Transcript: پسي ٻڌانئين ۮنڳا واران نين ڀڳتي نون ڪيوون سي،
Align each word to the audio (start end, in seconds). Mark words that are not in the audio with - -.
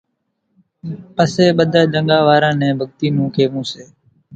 پسي 1.15 1.45
ٻڌانئين 1.57 1.89
ۮنڳا 1.93 2.17
واران 2.27 2.55
نين 2.59 2.73
ڀڳتي 2.79 3.07
نون 3.15 3.27
ڪيوون 3.35 3.63
سي، 3.71 3.83